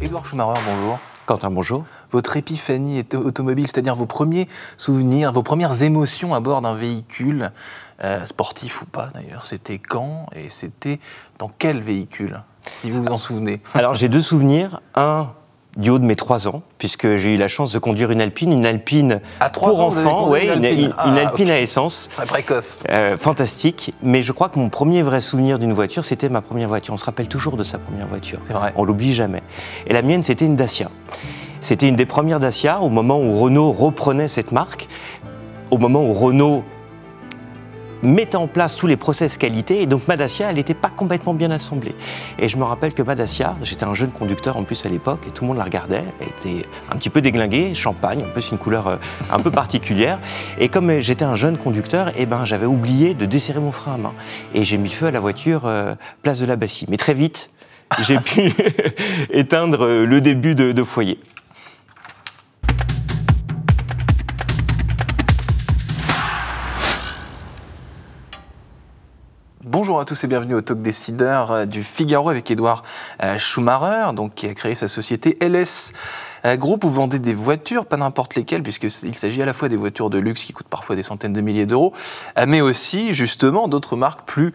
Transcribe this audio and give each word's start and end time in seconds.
Édouard 0.00 0.26
Schumacher, 0.26 0.60
bonjour. 0.66 0.98
Quentin, 1.26 1.50
bonjour. 1.50 1.84
Votre 2.10 2.36
épiphanie 2.36 2.98
est 2.98 3.14
automobile, 3.14 3.66
c'est-à-dire 3.66 3.94
vos 3.94 4.06
premiers 4.06 4.48
souvenirs, 4.76 5.32
vos 5.32 5.42
premières 5.42 5.82
émotions 5.82 6.34
à 6.34 6.40
bord 6.40 6.62
d'un 6.62 6.74
véhicule, 6.74 7.52
euh, 8.02 8.24
sportif 8.24 8.82
ou 8.82 8.86
pas 8.86 9.10
d'ailleurs, 9.14 9.44
c'était 9.44 9.78
quand 9.78 10.26
et 10.34 10.48
c'était 10.48 10.98
dans 11.38 11.50
quel 11.58 11.80
véhicule, 11.80 12.42
si 12.78 12.90
vous 12.90 13.02
vous 13.02 13.12
en 13.12 13.18
souvenez? 13.18 13.62
Alors 13.74 13.94
j'ai 13.94 14.08
deux 14.08 14.22
souvenirs. 14.22 14.80
Un, 14.94 15.32
du 15.76 15.90
haut 15.90 15.98
de 15.98 16.04
mes 16.04 16.16
trois 16.16 16.48
ans, 16.48 16.62
puisque 16.78 17.16
j'ai 17.16 17.34
eu 17.34 17.36
la 17.36 17.46
chance 17.48 17.72
de 17.72 17.78
conduire 17.78 18.10
une 18.10 18.20
Alpine, 18.20 18.52
une 18.52 18.66
Alpine 18.66 19.20
À 19.38 19.50
trois 19.50 19.70
pour 19.70 19.80
ans, 19.80 19.86
enfants, 19.88 20.28
ouais, 20.28 20.46
une 20.46 20.64
Alpine. 20.64 20.84
une- 20.86 20.94
Ah, 20.98 21.08
une 21.08 21.18
Alpine 21.18 21.46
ok. 21.46 21.52
à 21.52 21.60
essence. 21.60 22.08
Très 22.14 22.26
précoce. 22.26 22.80
Euh, 22.90 23.16
fantastique, 23.16 23.94
mais 24.02 24.22
je 24.22 24.32
crois 24.32 24.48
que 24.48 24.58
mon 24.58 24.68
premier 24.68 25.02
vrai 25.02 25.20
souvenir 25.20 25.58
d'une 25.58 25.72
voiture, 25.72 26.04
c'était 26.04 26.28
ma 26.28 26.40
première 26.42 26.68
voiture. 26.68 26.92
On 26.94 26.98
se 26.98 27.04
rappelle 27.04 27.28
toujours 27.28 27.56
de 27.56 27.62
sa 27.62 27.78
première 27.78 28.08
voiture. 28.08 28.40
C'est 28.44 28.52
vrai. 28.52 28.72
On 28.76 28.84
l'oublie 28.84 29.14
jamais. 29.14 29.42
Et 29.86 29.92
la 29.92 30.02
mienne, 30.02 30.22
c'était 30.24 30.44
une 30.46 30.56
Dacia. 30.56 30.90
C'était 31.60 31.88
une 31.88 31.96
des 31.96 32.06
premières 32.06 32.40
Dacia 32.40 32.80
au 32.80 32.88
moment 32.88 33.18
où 33.20 33.38
Renault 33.38 33.70
reprenait 33.70 34.28
cette 34.28 34.50
marque, 34.50 34.88
au 35.70 35.78
moment 35.78 36.02
où 36.02 36.12
Renault 36.14 36.64
mettait 38.02 38.36
en 38.36 38.46
place 38.46 38.76
tous 38.76 38.86
les 38.86 38.96
process 38.96 39.36
qualité. 39.36 39.82
Et 39.82 39.86
donc 39.86 40.06
ma 40.08 40.16
Dacia, 40.16 40.50
elle 40.50 40.56
n'était 40.56 40.74
pas 40.74 40.88
complètement 40.88 41.34
bien 41.34 41.50
assemblée. 41.50 41.94
Et 42.38 42.48
je 42.48 42.56
me 42.56 42.64
rappelle 42.64 42.94
que 42.94 43.02
ma 43.02 43.14
Dacia, 43.14 43.56
j'étais 43.62 43.84
un 43.84 43.94
jeune 43.94 44.10
conducteur 44.10 44.56
en 44.56 44.64
plus 44.64 44.84
à 44.86 44.88
l'époque, 44.88 45.20
et 45.26 45.30
tout 45.30 45.44
le 45.44 45.48
monde 45.48 45.58
la 45.58 45.64
regardait, 45.64 46.04
elle 46.20 46.28
était 46.28 46.66
un 46.90 46.96
petit 46.96 47.10
peu 47.10 47.20
déglinguée, 47.20 47.74
champagne, 47.74 48.24
en 48.24 48.32
plus 48.32 48.50
une 48.50 48.58
couleur 48.58 48.86
euh, 48.86 48.96
un 49.30 49.38
peu 49.40 49.50
particulière. 49.50 50.18
Et 50.58 50.68
comme 50.68 51.00
j'étais 51.00 51.24
un 51.24 51.36
jeune 51.36 51.56
conducteur, 51.56 52.12
eh 52.16 52.26
ben, 52.26 52.44
j'avais 52.44 52.66
oublié 52.66 53.14
de 53.14 53.26
desserrer 53.26 53.60
mon 53.60 53.72
frein 53.72 53.94
à 53.94 53.98
main. 53.98 54.12
Et 54.54 54.64
j'ai 54.64 54.78
mis 54.78 54.88
le 54.88 54.94
feu 54.94 55.06
à 55.06 55.10
la 55.10 55.20
voiture 55.20 55.62
euh, 55.66 55.94
place 56.22 56.40
de 56.40 56.46
la 56.46 56.56
Bassie. 56.56 56.86
Mais 56.88 56.96
très 56.96 57.14
vite, 57.14 57.50
j'ai 58.02 58.18
pu 58.18 58.52
éteindre 59.30 59.84
euh, 59.84 60.06
le 60.06 60.20
début 60.20 60.54
de, 60.54 60.72
de 60.72 60.82
foyer. 60.82 61.18
Bonjour 69.70 70.00
à 70.00 70.04
tous 70.04 70.24
et 70.24 70.26
bienvenue 70.26 70.54
au 70.54 70.62
Talk 70.62 70.82
Décideur 70.82 71.52
euh, 71.52 71.64
du 71.64 71.84
Figaro 71.84 72.28
avec 72.28 72.50
Édouard 72.50 72.82
euh, 73.22 73.38
Schumacher, 73.38 74.12
donc, 74.14 74.34
qui 74.34 74.48
a 74.48 74.54
créé 74.54 74.74
sa 74.74 74.88
société 74.88 75.38
LS 75.40 75.92
euh, 76.44 76.56
Group. 76.56 76.82
Vous 76.82 76.90
vendez 76.92 77.20
des 77.20 77.34
voitures, 77.34 77.86
pas 77.86 77.96
n'importe 77.96 78.34
lesquelles, 78.34 78.64
puisqu'il 78.64 79.14
s'agit 79.14 79.40
à 79.40 79.44
la 79.44 79.52
fois 79.52 79.68
des 79.68 79.76
voitures 79.76 80.10
de 80.10 80.18
luxe 80.18 80.42
qui 80.42 80.52
coûtent 80.52 80.66
parfois 80.66 80.96
des 80.96 81.04
centaines 81.04 81.32
de 81.32 81.40
milliers 81.40 81.66
d'euros, 81.66 81.92
mais 82.48 82.60
aussi 82.60 83.14
justement 83.14 83.68
d'autres 83.68 83.94
marques 83.94 84.22
plus 84.26 84.52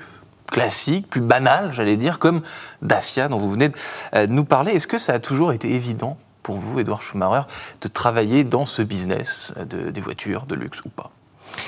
classiques, 0.52 1.10
plus 1.10 1.22
banales, 1.22 1.72
j'allais 1.72 1.96
dire, 1.96 2.20
comme 2.20 2.42
Dacia, 2.82 3.30
dont 3.30 3.40
vous 3.40 3.52
venez 3.52 3.70
de 3.70 4.26
nous 4.28 4.44
parler. 4.44 4.74
Est-ce 4.74 4.88
que 4.88 4.98
ça 4.98 5.14
a 5.14 5.20
toujours 5.20 5.54
été 5.54 5.74
évident 5.74 6.18
pour 6.44 6.58
vous, 6.58 6.78
Édouard 6.78 7.02
Schumacher, 7.02 7.48
de 7.82 7.88
travailler 7.88 8.44
dans 8.44 8.66
ce 8.66 8.82
business 8.82 9.54
de- 9.70 9.92
des 9.92 10.02
voitures 10.02 10.46
de 10.46 10.56
luxe 10.56 10.82
ou 10.84 10.90
pas? 10.90 11.12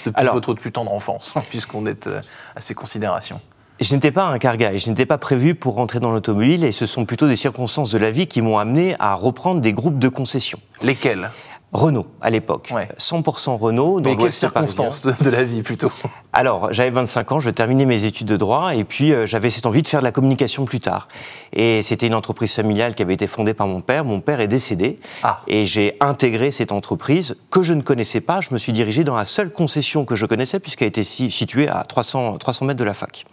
Depuis 0.06 0.20
Alors- 0.20 0.34
votre 0.36 0.54
plus 0.54 0.72
tendre 0.72 0.94
enfance, 0.94 1.36
puisqu'on 1.50 1.86
est 1.86 2.08
euh, 2.08 2.22
à 2.56 2.62
ces 2.62 2.74
considérations. 2.74 3.40
Je 3.80 3.94
n'étais 3.94 4.12
pas 4.12 4.26
un 4.26 4.40
car 4.40 4.58
guy, 4.58 4.80
je 4.80 4.90
n'étais 4.90 5.06
pas 5.06 5.20
prévu 5.20 5.54
pour 5.54 5.76
rentrer 5.76 6.00
dans 6.00 6.12
l'automobile 6.12 6.64
et 6.64 6.72
ce 6.72 6.88
sont 6.88 7.06
plutôt 7.06 7.28
des 7.28 7.36
circonstances 7.36 7.92
de 7.92 8.00
la 8.00 8.10
vie 8.10 8.26
qui 8.26 8.42
m'ont 8.42 8.58
amené 8.58 8.96
à 9.00 9.14
reprendre 9.14 9.62
des 9.62 9.72
groupes 9.72 10.00
de 10.00 10.10
concessions. 10.10 10.60
Lesquels? 10.82 11.30
Renault, 11.74 12.06
à 12.22 12.30
l'époque. 12.30 12.72
Ouais. 12.74 12.88
100% 12.98 13.58
Renault. 13.58 14.00
Dans 14.00 14.10
Mais 14.10 14.16
quelles 14.18 14.32
circonstances 14.32 15.04
de 15.06 15.30
la 15.30 15.44
vie 15.44 15.62
plutôt? 15.62 15.92
Alors, 16.40 16.72
j'avais 16.72 16.92
25 16.92 17.32
ans, 17.32 17.40
je 17.40 17.50
terminais 17.50 17.86
mes 17.88 18.06
études 18.06 18.28
de 18.28 18.38
droit 18.38 18.76
et 18.76 18.84
puis 18.84 19.12
euh, 19.12 19.26
j'avais 19.26 19.50
cette 19.50 19.66
envie 19.66 19.82
de 19.82 19.88
faire 19.88 20.02
de 20.02 20.06
la 20.06 20.12
communication 20.12 20.66
plus 20.66 20.80
tard. 20.80 21.08
Et 21.52 21.82
c'était 21.82 22.06
une 22.06 22.14
entreprise 22.14 22.54
familiale 22.54 22.94
qui 22.94 23.02
avait 23.02 23.16
été 23.16 23.26
fondée 23.26 23.56
par 23.56 23.66
mon 23.66 23.82
père. 23.82 24.06
Mon 24.06 24.20
père 24.20 24.40
est 24.40 24.48
décédé 24.48 25.00
Ah. 25.24 25.42
et 25.48 25.66
j'ai 25.66 25.98
intégré 26.00 26.52
cette 26.52 26.72
entreprise 26.72 27.38
que 27.50 27.64
je 27.64 27.74
ne 27.74 27.82
connaissais 27.82 28.22
pas. 28.22 28.40
Je 28.40 28.50
me 28.52 28.60
suis 28.60 28.72
dirigé 28.72 29.04
dans 29.04 29.16
la 29.16 29.26
seule 29.26 29.52
concession 29.52 30.06
que 30.06 30.14
je 30.16 30.28
connaissais 30.28 30.60
puisqu'elle 30.60 30.90
était 30.90 31.02
si- 31.02 31.32
située 31.32 31.68
à 31.70 31.84
300, 31.84 32.38
300 32.38 32.66
mètres 32.66 32.80
de 32.80 32.84
la 32.84 32.94
fac. 32.94 33.26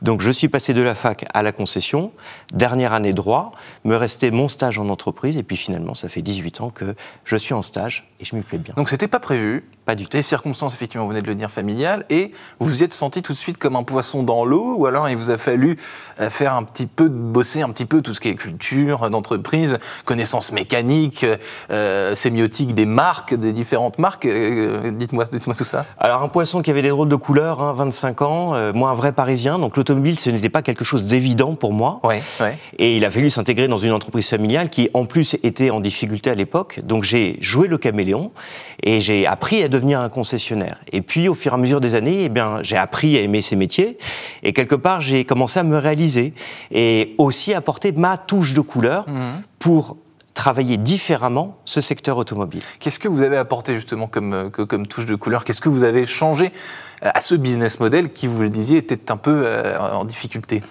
Donc, 0.00 0.20
je 0.20 0.30
suis 0.30 0.46
passé 0.48 0.72
de 0.72 0.82
la 0.82 0.94
fac 0.94 1.24
à 1.34 1.42
la 1.42 1.50
concession. 1.50 2.12
Dernière 2.52 2.92
année 2.92 3.12
droit, 3.12 3.50
me 3.82 3.96
restait 3.96 4.30
mon 4.30 4.46
stage 4.46 4.78
en 4.78 4.88
entreprise 4.88 5.36
et 5.36 5.42
puis 5.42 5.56
finalement, 5.56 5.94
ça 5.94 6.08
fait 6.08 6.22
18 6.22 6.60
ans 6.60 6.70
que 6.70 6.94
je 7.24 7.36
suis 7.36 7.54
en 7.54 7.62
stage 7.62 8.08
et 8.20 8.24
je 8.24 8.36
m'y 8.36 8.42
plais 8.42 8.58
bien. 8.58 8.74
Donc 8.76 8.88
c'était 8.88 9.08
pas 9.08 9.18
prévu. 9.18 9.64
Pas 9.84 9.96
du 9.96 10.04
tout. 10.04 10.10
Des 10.16 10.22
circonstances, 10.22 10.74
effectivement, 10.74 11.02
vous 11.06 11.10
venez 11.10 11.22
de 11.22 11.26
le 11.26 11.34
dire, 11.34 11.50
familiales, 11.50 12.04
et 12.08 12.30
vous 12.60 12.68
vous 12.68 12.82
êtes 12.82 12.92
senti 12.92 13.22
tout 13.22 13.32
de 13.32 13.38
suite 13.38 13.58
comme 13.58 13.76
un 13.76 13.82
poisson 13.82 14.22
dans 14.22 14.44
l'eau, 14.44 14.74
ou 14.76 14.86
alors 14.86 15.08
il 15.08 15.16
vous 15.16 15.30
a 15.30 15.38
fallu 15.38 15.76
euh, 16.20 16.30
faire 16.30 16.54
un 16.54 16.62
petit 16.62 16.86
peu, 16.86 17.08
bosser 17.08 17.62
un 17.62 17.70
petit 17.70 17.86
peu 17.86 18.02
tout 18.02 18.14
ce 18.14 18.20
qui 18.20 18.28
est 18.28 18.34
culture 18.34 19.10
d'entreprise, 19.10 19.78
connaissances 20.04 20.52
mécaniques, 20.52 21.26
euh, 21.70 22.14
sémiotique 22.14 22.74
des 22.74 22.86
marques, 22.86 23.34
des 23.34 23.52
différentes 23.52 23.98
marques. 23.98 24.26
Euh, 24.26 24.90
dites-moi, 24.90 25.24
dites-moi 25.30 25.54
tout 25.54 25.64
ça. 25.64 25.86
Alors 25.98 26.22
un 26.22 26.28
poisson 26.28 26.62
qui 26.62 26.70
avait 26.70 26.82
des 26.82 26.88
drôles 26.88 27.08
de 27.08 27.16
couleurs, 27.16 27.60
hein, 27.60 27.74
25 27.76 28.22
ans, 28.22 28.54
euh, 28.54 28.72
moi 28.72 28.90
un 28.90 28.94
vrai 28.94 29.12
Parisien, 29.12 29.58
donc 29.58 29.76
l'automobile 29.76 30.18
ce 30.18 30.30
n'était 30.30 30.48
pas 30.48 30.62
quelque 30.62 30.84
chose 30.84 31.04
d'évident 31.04 31.54
pour 31.54 31.72
moi. 31.72 32.00
Ouais, 32.04 32.22
ouais. 32.40 32.58
Et 32.78 32.96
il 32.96 33.04
a 33.04 33.10
fallu 33.10 33.30
s'intégrer 33.30 33.68
dans 33.68 33.78
une 33.78 33.92
entreprise 33.92 34.28
familiale 34.28 34.70
qui 34.70 34.90
en 34.94 35.04
plus 35.04 35.36
était 35.42 35.70
en 35.70 35.80
difficulté 35.80 36.30
à 36.30 36.34
l'époque. 36.34 36.80
Donc 36.82 37.04
j'ai 37.04 37.38
joué 37.40 37.68
le 37.68 37.78
caméléon 37.78 38.32
et 38.82 39.00
j'ai 39.00 39.26
appris 39.26 39.62
à 39.62 39.68
devenir 39.68 40.00
un 40.00 40.08
concessionnaire. 40.08 40.78
Et 40.92 41.02
puis 41.02 41.28
au 41.28 41.34
fur 41.34 41.52
et 41.52 41.54
à 41.54 41.58
mesure 41.58 41.80
des 41.80 41.94
années, 41.94 42.24
eh 42.24 42.28
bien 42.28 42.41
j'ai 42.62 42.76
appris 42.76 43.16
à 43.16 43.20
aimer 43.20 43.42
ces 43.42 43.56
métiers 43.56 43.98
et 44.42 44.52
quelque 44.52 44.74
part 44.74 45.00
j'ai 45.00 45.24
commencé 45.24 45.60
à 45.60 45.62
me 45.62 45.76
réaliser 45.76 46.34
et 46.70 47.14
aussi 47.18 47.54
apporter 47.54 47.92
ma 47.92 48.16
touche 48.16 48.54
de 48.54 48.60
couleur 48.60 49.06
pour 49.58 49.96
travailler 50.34 50.76
différemment 50.76 51.58
ce 51.64 51.80
secteur 51.80 52.16
automobile. 52.16 52.62
Qu'est-ce 52.80 52.98
que 52.98 53.08
vous 53.08 53.22
avez 53.22 53.36
apporté 53.36 53.74
justement 53.74 54.06
comme, 54.06 54.32
euh, 54.32 54.48
comme 54.50 54.86
touche 54.86 55.04
de 55.04 55.14
couleur? 55.14 55.44
Qu'est-ce 55.44 55.60
que 55.60 55.68
vous 55.68 55.84
avez 55.84 56.06
changé 56.06 56.52
euh, 57.04 57.10
à 57.14 57.20
ce 57.20 57.34
business 57.34 57.80
model 57.80 58.12
qui, 58.12 58.26
vous 58.26 58.40
le 58.40 58.48
disiez, 58.48 58.78
était 58.78 59.10
un 59.10 59.16
peu 59.16 59.42
euh, 59.44 59.78
en 59.78 60.04
difficulté? 60.04 60.62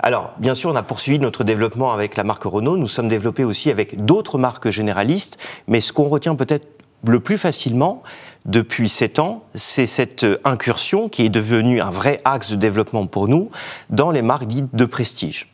Alors, 0.00 0.34
bien 0.38 0.54
sûr, 0.54 0.70
on 0.70 0.76
a 0.76 0.82
poursuivi 0.82 1.18
notre 1.18 1.44
développement 1.44 1.92
avec 1.92 2.16
la 2.16 2.24
marque 2.24 2.44
Renault. 2.44 2.76
Nous 2.76 2.88
sommes 2.88 3.08
développés 3.08 3.44
aussi 3.44 3.70
avec 3.70 4.04
d'autres 4.04 4.38
marques 4.38 4.70
généralistes. 4.70 5.38
Mais 5.68 5.80
ce 5.80 5.92
qu'on 5.92 6.08
retient 6.08 6.34
peut-être 6.34 6.66
le 7.06 7.20
plus 7.20 7.38
facilement 7.38 8.02
depuis 8.44 8.90
sept 8.90 9.18
ans, 9.18 9.44
c'est 9.54 9.86
cette 9.86 10.26
incursion 10.44 11.08
qui 11.08 11.24
est 11.24 11.30
devenue 11.30 11.80
un 11.80 11.90
vrai 11.90 12.20
axe 12.24 12.50
de 12.50 12.56
développement 12.56 13.06
pour 13.06 13.26
nous 13.26 13.50
dans 13.88 14.10
les 14.10 14.20
marques 14.20 14.46
dites 14.46 14.74
de 14.74 14.84
prestige. 14.84 15.48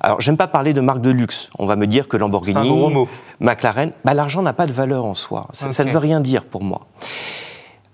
Alors, 0.00 0.20
j'aime 0.20 0.36
pas 0.36 0.46
parler 0.46 0.72
de 0.72 0.80
marques 0.80 1.00
de 1.00 1.10
luxe. 1.10 1.50
On 1.58 1.66
va 1.66 1.74
me 1.74 1.88
dire 1.88 2.06
que 2.06 2.16
Lamborghini, 2.16 2.58
un 2.58 2.64
gros 2.64 2.90
mot. 2.90 3.08
McLaren, 3.40 3.90
bah, 4.04 4.14
l'argent 4.14 4.42
n'a 4.42 4.52
pas 4.52 4.66
de 4.66 4.72
valeur 4.72 5.04
en 5.04 5.14
soi. 5.14 5.48
Ça, 5.52 5.72
ça 5.72 5.84
ne 5.84 5.90
veut 5.90 5.98
rien 5.98 6.20
dire 6.20 6.44
pour 6.44 6.62
moi. 6.62 6.86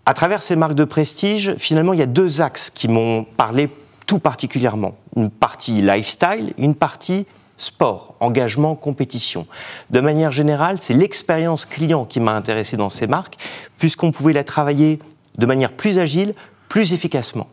À 0.05 0.13
travers 0.15 0.43
ces 0.43 0.57
marques 0.57 0.75
de 0.75 0.85
prestige, 0.85 1.55
finalement, 1.57 1.95
il 1.95 2.01
y 2.01 2.03
a 2.03 2.07
deux 2.07 2.43
axes 2.43 2.71
qui 2.71 2.89
m'ont 2.89 3.25
parlé 3.25 3.71
tout 4.07 4.19
particulièrement. 4.19 4.97
Une 5.17 5.31
partie 5.31 5.81
lifestyle, 5.81 6.53
une 6.59 6.75
partie 6.75 7.27
sport, 7.57 8.15
engagement, 8.21 8.75
compétition. 8.75 9.47
De 9.91 10.01
manière 10.01 10.33
générale, 10.33 10.79
c'est 10.81 10.95
l'expérience 10.95 11.65
client 11.67 12.05
qui 12.05 12.19
m'a 12.21 12.33
intéressé 12.33 12.77
dans 12.77 12.91
ces 12.91 13.07
marques, 13.07 13.37
puisqu'on 13.79 14.11
pouvait 14.13 14.33
la 14.33 14.45
travailler 14.45 14.99
de 15.39 15.47
manière 15.47 15.73
plus 15.73 15.99
agile, 15.99 16.35
plus 16.69 16.93
efficacement. 16.93 17.49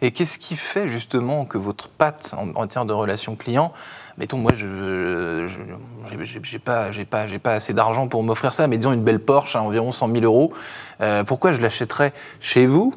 Et 0.00 0.12
qu'est-ce 0.12 0.38
qui 0.38 0.54
fait 0.54 0.86
justement 0.86 1.44
que 1.44 1.58
votre 1.58 1.88
patte 1.88 2.34
en, 2.38 2.48
en 2.60 2.66
termes 2.68 2.86
de 2.86 2.92
relation 2.92 3.34
client, 3.34 3.72
mettons 4.16 4.36
moi 4.38 4.52
je 4.54 5.48
je- 5.48 6.24
j'ai- 6.44 6.58
pas 6.60 6.90
j'ai 6.92 7.04
pas 7.04 7.26
j'ai 7.26 7.38
pas 7.40 7.52
assez 7.54 7.72
d'argent 7.72 8.06
pour 8.06 8.22
m'offrir 8.22 8.52
ça, 8.52 8.68
mais 8.68 8.78
disons 8.78 8.92
une 8.92 9.02
belle 9.02 9.18
Porsche 9.18 9.56
à 9.56 9.62
environ 9.62 9.90
100 9.90 10.08
000 10.12 10.20
euros, 10.24 10.52
euh, 11.00 11.24
pourquoi 11.24 11.50
je 11.50 11.60
l'achèterais 11.60 12.12
chez 12.40 12.66
vous 12.66 12.94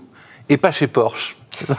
et 0.50 0.58
pas 0.58 0.72
chez 0.72 0.86
Porsche? 0.88 1.38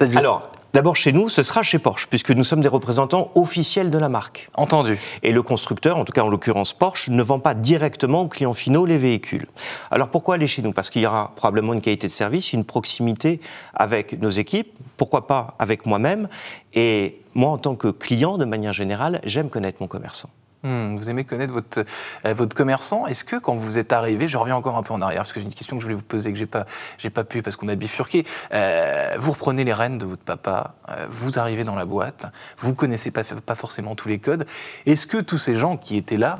Juste- 0.00 0.16
Alors, 0.16 0.50
D'abord 0.74 0.96
chez 0.96 1.12
nous, 1.12 1.28
ce 1.28 1.44
sera 1.44 1.62
chez 1.62 1.78
Porsche, 1.78 2.08
puisque 2.08 2.32
nous 2.32 2.42
sommes 2.42 2.60
des 2.60 2.66
représentants 2.66 3.30
officiels 3.36 3.90
de 3.90 3.98
la 3.98 4.08
marque. 4.08 4.50
Entendu. 4.54 4.98
Et 5.22 5.30
le 5.30 5.40
constructeur, 5.40 5.96
en 5.96 6.04
tout 6.04 6.12
cas 6.12 6.22
en 6.22 6.28
l'occurrence 6.28 6.72
Porsche, 6.72 7.10
ne 7.10 7.22
vend 7.22 7.38
pas 7.38 7.54
directement 7.54 8.22
aux 8.22 8.26
clients 8.26 8.54
finaux 8.54 8.84
les 8.84 8.98
véhicules. 8.98 9.46
Alors 9.92 10.08
pourquoi 10.08 10.34
aller 10.34 10.48
chez 10.48 10.62
nous? 10.62 10.72
Parce 10.72 10.90
qu'il 10.90 11.02
y 11.02 11.06
aura 11.06 11.30
probablement 11.36 11.74
une 11.74 11.80
qualité 11.80 12.08
de 12.08 12.12
service, 12.12 12.52
une 12.52 12.64
proximité 12.64 13.40
avec 13.72 14.20
nos 14.20 14.30
équipes, 14.30 14.76
pourquoi 14.96 15.28
pas 15.28 15.54
avec 15.60 15.86
moi-même. 15.86 16.28
Et 16.74 17.20
moi, 17.34 17.50
en 17.50 17.58
tant 17.58 17.76
que 17.76 17.86
client, 17.86 18.36
de 18.36 18.44
manière 18.44 18.72
générale, 18.72 19.20
j'aime 19.24 19.50
connaître 19.50 19.78
mon 19.80 19.86
commerçant. 19.86 20.30
Hmm, 20.64 20.96
vous 20.96 21.10
aimez 21.10 21.24
connaître 21.24 21.52
votre, 21.52 21.84
euh, 22.24 22.32
votre 22.32 22.56
commerçant. 22.56 23.06
Est-ce 23.06 23.22
que 23.22 23.36
quand 23.36 23.54
vous 23.54 23.76
êtes 23.76 23.92
arrivé, 23.92 24.28
je 24.28 24.38
reviens 24.38 24.56
encore 24.56 24.78
un 24.78 24.82
peu 24.82 24.94
en 24.94 25.02
arrière, 25.02 25.20
parce 25.20 25.34
que 25.34 25.40
j'ai 25.40 25.44
une 25.44 25.52
question 25.52 25.76
que 25.76 25.82
je 25.82 25.86
voulais 25.86 25.94
vous 25.94 26.02
poser 26.02 26.32
que 26.32 26.38
j'ai 26.38 26.46
pas, 26.46 26.64
j'ai 26.96 27.10
pas 27.10 27.22
pu 27.22 27.42
parce 27.42 27.56
qu'on 27.56 27.68
a 27.68 27.74
bifurqué. 27.74 28.24
Euh, 28.54 29.14
vous 29.18 29.32
reprenez 29.32 29.64
les 29.64 29.74
rênes 29.74 29.98
de 29.98 30.06
votre 30.06 30.22
papa, 30.22 30.74
euh, 30.88 31.06
vous 31.10 31.38
arrivez 31.38 31.64
dans 31.64 31.76
la 31.76 31.84
boîte, 31.84 32.32
vous 32.56 32.72
connaissez 32.72 33.10
pas, 33.10 33.24
forcément 33.54 33.94
tous 33.94 34.08
les 34.08 34.18
codes. 34.18 34.46
Est-ce 34.86 35.06
que 35.06 35.18
tous 35.18 35.36
ces 35.36 35.54
gens 35.54 35.76
qui 35.76 35.98
étaient 35.98 36.16
là 36.16 36.38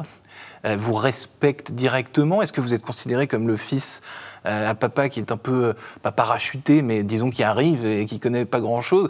vous 0.76 0.94
respectent 0.94 1.72
directement? 1.72 2.40
Est-ce 2.40 2.52
que 2.52 2.60
vous 2.60 2.72
êtes 2.72 2.82
considéré 2.82 3.26
comme 3.26 3.46
le 3.46 3.56
fils 3.56 4.00
euh, 4.46 4.70
à 4.70 4.74
papa 4.74 5.08
qui 5.08 5.20
est 5.20 5.32
un 5.32 5.38
peu, 5.38 5.64
euh, 5.64 5.72
pas 6.02 6.12
parachuté, 6.12 6.82
mais 6.82 7.02
disons 7.02 7.30
qui 7.30 7.42
arrive 7.42 7.86
et 7.86 8.04
qui 8.04 8.18
connaît 8.18 8.44
pas 8.44 8.60
grand-chose? 8.60 9.08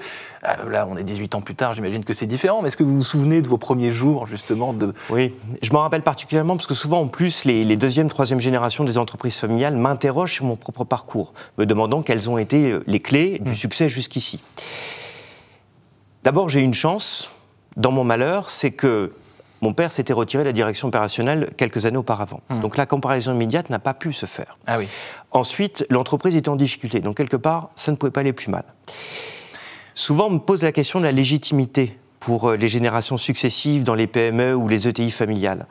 Là, 0.69 0.87
on 0.89 0.97
est 0.97 1.03
18 1.03 1.35
ans 1.35 1.41
plus 1.41 1.57
tard, 1.57 1.73
j'imagine 1.73 2.05
que 2.05 2.13
c'est 2.13 2.27
différent, 2.27 2.63
mais 2.63 2.69
est-ce 2.69 2.77
que 2.77 2.85
vous 2.85 2.97
vous 2.97 3.05
souvenez 3.05 3.43
de 3.43 3.49
vos 3.49 3.59
premiers 3.59 3.91
jours, 3.91 4.29
justement 4.29 4.73
de... 4.73 4.93
Oui, 5.11 5.35
je 5.61 5.73
m'en 5.73 5.81
rappelle 5.81 6.03
particulièrement 6.03 6.57
parce 6.57 6.69
que 6.69 6.75
souvent, 6.75 7.01
en 7.01 7.09
plus, 7.09 7.45
les, 7.45 7.65
les 7.65 7.77
deuxième, 7.77 8.09
troisième 8.09 8.39
générations 8.39 8.85
des 8.85 8.97
entreprises 8.97 9.37
familiales 9.37 9.77
m'interrogent 9.77 10.35
sur 10.35 10.45
mon 10.45 10.57
propre 10.57 10.85
parcours, 10.85 11.33
me 11.59 11.67
demandant 11.67 12.03
quelles 12.03 12.31
ont 12.31 12.39
été 12.39 12.79
les 12.87 13.01
clés 13.01 13.41
du 13.41 13.53
mmh. 13.53 13.57
succès 13.57 13.89
jusqu'ici. 13.89 14.41
D'abord, 16.23 16.49
j'ai 16.49 16.61
une 16.61 16.75
chance 16.75 17.31
dans 17.77 17.91
mon 17.91 18.05
malheur, 18.05 18.51
c'est 18.51 18.71
que 18.71 19.13
mon 19.61 19.73
père 19.73 19.93
s'était 19.93 20.13
retiré 20.13 20.43
de 20.43 20.49
la 20.49 20.53
direction 20.53 20.89
opérationnelle 20.89 21.51
quelques 21.57 21.87
années 21.87 21.97
auparavant. 21.97 22.41
Mmh. 22.51 22.61
Donc 22.61 22.77
la 22.77 22.87
comparaison 22.87 23.33
immédiate 23.33 23.71
n'a 23.71 23.79
pas 23.79 23.95
pu 23.95 24.13
se 24.13 24.27
faire. 24.27 24.59
Ah 24.67 24.79
oui. 24.79 24.89
Ensuite, 25.31 25.87
l'entreprise 25.91 26.37
était 26.37 26.49
en 26.49 26.57
difficulté. 26.57 27.01
Donc 27.01 27.17
quelque 27.17 27.37
part, 27.37 27.71
ça 27.75 27.91
ne 27.91 27.97
pouvait 27.97 28.13
pas 28.13 28.21
aller 28.21 28.33
plus 28.33 28.51
mal. 28.51 28.65
Souvent, 29.95 30.27
on 30.27 30.31
me 30.31 30.39
pose 30.39 30.63
la 30.63 30.73
question 30.73 30.99
de 30.99 31.05
la 31.05 31.13
légitimité 31.13 31.99
pour 32.19 32.51
euh, 32.51 32.57
les 32.57 32.69
générations 32.69 33.17
successives 33.17 33.85
dans 33.85 33.95
les 33.95 34.07
PME 34.07 34.55
ou 34.55 34.67
les 34.69 34.89
ETI 34.89 35.11
familiales. 35.11 35.67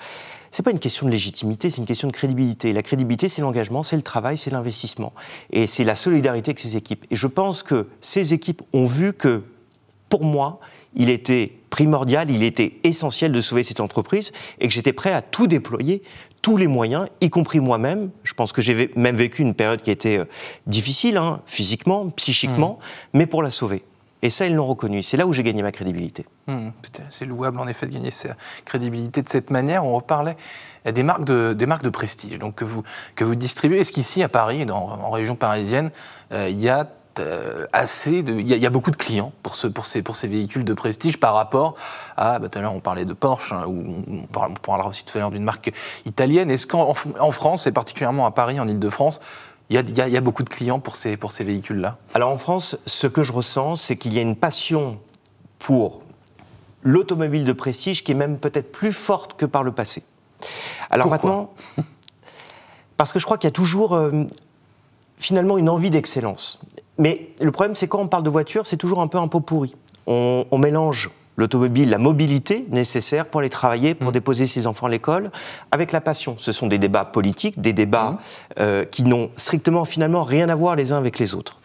C'est 0.51 0.61
pas 0.61 0.71
une 0.71 0.79
question 0.79 1.07
de 1.07 1.11
légitimité, 1.11 1.71
c'est 1.71 1.79
une 1.79 1.87
question 1.87 2.07
de 2.07 2.13
crédibilité. 2.13 2.73
La 2.73 2.83
crédibilité, 2.83 3.27
c'est 3.27 3.41
l'engagement, 3.41 3.81
c'est 3.81 3.95
le 3.95 4.03
travail, 4.03 4.37
c'est 4.37 4.51
l'investissement. 4.51 5.11
Et 5.51 5.65
c'est 5.65 5.83
la 5.83 5.95
solidarité 5.95 6.51
avec 6.51 6.59
ces 6.59 6.77
équipes. 6.77 7.05
Et 7.09 7.15
je 7.15 7.25
pense 7.25 7.63
que 7.63 7.87
ces 8.01 8.33
équipes 8.33 8.61
ont 8.71 8.85
vu 8.85 9.13
que, 9.13 9.41
pour 10.09 10.23
moi, 10.23 10.59
il 10.95 11.09
était 11.09 11.53
primordial, 11.73 12.29
il 12.29 12.43
était 12.43 12.75
essentiel 12.83 13.31
de 13.31 13.41
sauver 13.41 13.63
cette 13.63 13.79
entreprise 13.79 14.31
et 14.59 14.67
que 14.67 14.73
j'étais 14.75 14.93
prêt 14.93 15.11
à 15.11 15.23
tout 15.23 15.47
déployer, 15.47 16.03
tous 16.43 16.55
les 16.55 16.67
moyens, 16.67 17.07
y 17.19 17.31
compris 17.31 17.59
moi-même. 17.59 18.11
Je 18.23 18.35
pense 18.35 18.51
que 18.51 18.61
j'ai 18.61 18.91
même 18.95 19.15
vécu 19.15 19.41
une 19.41 19.55
période 19.55 19.81
qui 19.81 19.89
était 19.89 20.19
euh, 20.19 20.25
difficile, 20.67 21.17
hein, 21.17 21.41
physiquement, 21.47 22.11
psychiquement, 22.11 22.77
mmh. 22.77 23.17
mais 23.17 23.25
pour 23.25 23.41
la 23.41 23.49
sauver. 23.49 23.83
Et 24.21 24.29
ça, 24.29 24.45
ils 24.45 24.53
l'ont 24.53 24.67
reconnu. 24.67 25.01
C'est 25.01 25.17
là 25.17 25.25
où 25.25 25.33
j'ai 25.33 25.41
gagné 25.41 25.63
ma 25.63 25.71
crédibilité. 25.71 26.27
Mmh, 26.45 26.69
c'est 27.09 27.25
louable, 27.25 27.59
en 27.59 27.67
effet, 27.67 27.87
de 27.87 27.93
gagner 27.93 28.11
sa 28.11 28.35
crédibilité 28.65 29.23
de 29.23 29.29
cette 29.29 29.49
manière. 29.49 29.83
On 29.83 29.95
reparlait 29.95 30.35
des 30.85 31.01
marques 31.01 31.25
de, 31.25 31.53
des 31.53 31.65
marques 31.65 31.83
de 31.83 31.89
prestige 31.89 32.37
donc, 32.37 32.53
que, 32.53 32.65
vous, 32.65 32.83
que 33.15 33.23
vous 33.23 33.33
distribuez. 33.33 33.79
Est-ce 33.79 33.91
qu'ici, 33.91 34.21
à 34.21 34.29
Paris, 34.29 34.67
dans, 34.67 34.75
en 34.75 35.09
région 35.09 35.35
parisienne, 35.35 35.89
euh, 36.33 36.49
il 36.51 36.61
y 36.61 36.69
a 36.69 36.87
euh, 37.19 37.65
assez 37.73 38.23
de. 38.23 38.33
Il 38.33 38.47
y, 38.47 38.65
a 38.65 38.69
beaucoup 38.69 38.91
de 38.91 38.95
clients 38.95 39.31
pour, 39.43 39.55
ce, 39.55 39.67
pour, 39.67 39.85
ces, 39.85 40.01
pour 40.01 40.15
ces 40.15 40.27
véhicules 40.27 40.63
de 40.63 40.73
prestige 40.73 41.19
par 41.19 41.33
rapport 41.33 41.75
à. 42.17 42.39
Bah, 42.39 42.49
tout 42.49 42.59
à 42.59 42.61
l'heure, 42.61 42.73
on 42.73 42.79
parlait 42.79 43.05
de 43.05 43.13
Porsche, 43.13 43.53
hein, 43.53 43.65
ou 43.67 44.03
on, 44.09 44.53
parlera 44.53 44.89
aussi 44.89 45.05
tout 45.05 45.17
à 45.17 45.21
l'heure 45.21 45.31
d'une 45.31 45.43
marque 45.43 45.71
italienne. 46.05 46.49
Est-ce 46.49 46.67
qu'en 46.67 46.93
en 47.19 47.31
France, 47.31 47.67
et 47.67 47.71
particulièrement 47.71 48.25
à 48.25 48.31
Paris, 48.31 48.59
en 48.59 48.67
Ile-de-France, 48.67 49.19
il 49.69 49.75
y, 49.75 50.01
a, 50.01 50.07
y, 50.07 50.17
a, 50.17 50.21
beaucoup 50.21 50.43
de 50.43 50.49
clients 50.49 50.79
pour 50.79 50.95
ces, 50.95 51.17
pour 51.17 51.31
ces 51.31 51.43
véhicules-là? 51.43 51.97
Alors 52.13 52.29
en 52.29 52.37
France, 52.37 52.77
ce 52.85 53.07
que 53.07 53.23
je 53.23 53.31
ressens, 53.31 53.77
c'est 53.77 53.95
qu'il 53.95 54.13
y 54.13 54.19
a 54.19 54.21
une 54.21 54.35
passion 54.35 54.99
pour 55.59 56.01
l'automobile 56.83 57.43
de 57.45 57.53
prestige 57.53 58.03
qui 58.03 58.11
est 58.11 58.15
même 58.15 58.37
peut-être 58.37 58.71
plus 58.71 58.91
forte 58.91 59.35
que 59.35 59.45
par 59.45 59.63
le 59.63 59.71
passé. 59.71 60.03
Alors 60.89 61.07
maintenant, 61.07 61.53
parce 62.97 63.13
que 63.13 63.19
je 63.19 63.25
crois 63.25 63.37
qu'il 63.37 63.47
y 63.47 63.49
a 63.49 63.51
toujours 63.51 63.95
euh, 63.95 64.25
finalement 65.17 65.57
une 65.57 65.69
envie 65.69 65.89
d'excellence. 65.89 66.59
Mais 66.97 67.29
le 67.41 67.51
problème, 67.51 67.75
c'est 67.75 67.87
quand 67.87 67.99
on 67.99 68.07
parle 68.07 68.23
de 68.23 68.29
voiture, 68.29 68.67
c'est 68.67 68.77
toujours 68.77 69.01
un 69.01 69.07
peu 69.07 69.17
un 69.17 69.27
pot 69.27 69.39
pourri. 69.39 69.75
On, 70.05 70.45
mélange 70.57 71.09
l'automobile, 71.37 71.89
la 71.89 71.97
mobilité 71.97 72.65
nécessaire 72.69 73.25
pour 73.25 73.39
aller 73.39 73.49
travailler, 73.49 73.95
pour 73.95 74.09
mmh. 74.09 74.13
déposer 74.13 74.47
ses 74.47 74.67
enfants 74.67 74.87
à 74.87 74.89
l'école, 74.89 75.31
avec 75.71 75.91
la 75.91 76.01
passion. 76.01 76.35
Ce 76.37 76.51
sont 76.51 76.67
des 76.67 76.77
débats 76.77 77.05
politiques, 77.05 77.59
des 77.59 77.73
débats 77.73 78.11
mmh. 78.11 78.17
euh, 78.59 78.85
qui 78.85 79.03
n'ont 79.03 79.31
strictement 79.37 79.85
finalement 79.85 80.23
rien 80.23 80.49
à 80.49 80.55
voir 80.55 80.75
les 80.75 80.91
uns 80.91 80.97
avec 80.97 81.19
les 81.19 81.33
autres. 81.33 81.59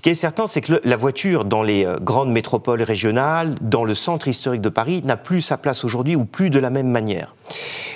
Ce 0.00 0.02
qui 0.02 0.08
est 0.08 0.14
certain, 0.14 0.46
c'est 0.46 0.62
que 0.62 0.80
la 0.82 0.96
voiture 0.96 1.44
dans 1.44 1.62
les 1.62 1.84
euh, 1.84 1.98
grandes 2.00 2.32
métropoles 2.32 2.80
régionales, 2.80 3.56
dans 3.60 3.84
le 3.84 3.94
centre 3.94 4.28
historique 4.28 4.62
de 4.62 4.70
Paris, 4.70 5.02
n'a 5.04 5.18
plus 5.18 5.42
sa 5.42 5.58
place 5.58 5.84
aujourd'hui 5.84 6.16
ou 6.16 6.24
plus 6.24 6.48
de 6.48 6.58
la 6.58 6.70
même 6.70 6.88
manière. 6.88 7.34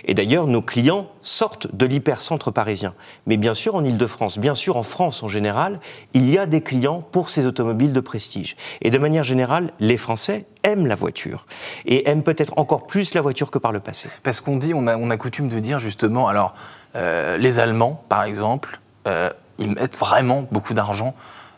Et 0.05 0.12
d'ailleurs, 0.12 0.47
nos 0.47 0.61
clients 0.61 1.09
sortent 1.23 1.75
de 1.75 1.87
l'hypercentre 1.87 2.53
parisien. 2.53 2.93
Mais 3.27 3.39
bien 3.39 3.55
sûr, 3.55 3.75
en 3.75 3.83
Ile-de-France, 3.83 4.37
bien 4.37 4.55
sûr, 4.55 4.77
en 4.77 4.83
France 4.83 5.23
en 5.23 5.29
général, 5.29 5.81
il 6.12 6.29
y 6.29 6.37
a 6.37 6.45
des 6.45 6.61
clients 6.61 7.01
pour 7.01 7.31
ces 7.31 7.47
automobiles 7.47 7.95
de 7.95 8.01
prestige. 8.01 8.55
Et 8.83 8.91
de 8.91 8.99
manière 8.99 9.25
générale, 9.25 9.73
les 9.81 9.97
Français 9.97 10.45
aiment 10.62 10.87
la 10.87 10.97
voiture. 10.97 11.47
Et 11.87 12.06
aiment 12.11 12.23
peut-être 12.23 12.53
encore 12.59 12.87
plus 12.87 13.15
la 13.15 13.23
voiture 13.23 13.51
que 13.51 13.56
par 13.56 13.73
le 13.73 13.81
passé. 13.81 14.11
Parce 14.23 14.43
qu'on 14.43 14.59
dit, 14.59 14.75
on 14.75 14.87
a, 14.89 14.99
on 14.99 15.09
a 15.09 15.17
coutume 15.17 15.49
de 15.49 15.59
dire 15.59 15.79
justement, 15.79 16.29
alors, 16.29 16.53
euh, 16.97 17.39
les 17.39 17.61
Allemands, 17.61 18.05
par 18.11 18.25
exemple, 18.25 18.79
euh, 19.09 19.31
ils 19.56 19.71
mettent 19.71 19.97
vraiment 19.97 20.45
beaucoup 20.53 20.75
d'argent 20.75 21.15